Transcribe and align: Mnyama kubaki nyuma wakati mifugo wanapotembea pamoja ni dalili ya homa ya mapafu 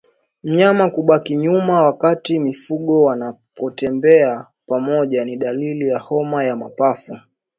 Mnyama 0.43 0.89
kubaki 0.89 1.37
nyuma 1.37 1.81
wakati 1.85 2.39
mifugo 2.39 3.03
wanapotembea 3.03 4.47
pamoja 4.65 5.25
ni 5.25 5.37
dalili 5.37 5.89
ya 5.89 5.99
homa 5.99 6.43
ya 6.43 6.55
mapafu 6.55 7.19